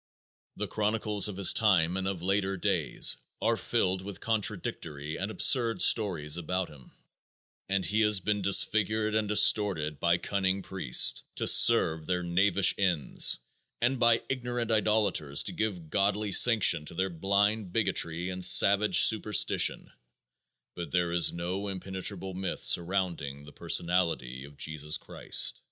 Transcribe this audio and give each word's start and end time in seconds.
The 0.55 0.67
chronicles 0.67 1.27
of 1.27 1.37
his 1.37 1.53
time 1.53 1.95
and 1.95 2.07
of 2.07 2.23
later 2.23 2.57
days 2.57 3.17
are 3.39 3.55
filled 3.55 4.01
with 4.01 4.19
contradictory 4.19 5.15
and 5.15 5.29
absurd 5.29 5.79
stories 5.79 6.37
about 6.37 6.69
him 6.69 6.91
and 7.69 7.85
he 7.85 8.01
has 8.01 8.19
been 8.19 8.41
disfigured 8.41 9.13
and 9.13 9.27
distorted 9.27 9.99
by 9.99 10.17
cunning 10.17 10.63
priests 10.63 11.21
to 11.35 11.45
serve 11.45 12.07
their 12.07 12.23
knavish 12.23 12.73
ends 12.79 13.37
and 13.79 13.99
by 13.99 14.23
ignorant 14.27 14.71
idolaters 14.71 15.43
to 15.43 15.51
give 15.51 15.91
godly 15.91 16.31
sanction 16.31 16.83
to 16.85 16.95
their 16.95 17.11
blind 17.11 17.71
bigotry 17.71 18.31
and 18.31 18.43
savage 18.43 19.01
superstition, 19.01 19.91
but 20.73 20.89
there 20.91 21.11
is 21.11 21.31
no 21.31 21.67
impenetrable 21.67 22.33
myth 22.33 22.63
surrounding 22.63 23.43
the 23.43 23.53
personality 23.53 24.45
of 24.45 24.57
Jesus 24.57 24.97
Christ. 24.97 25.59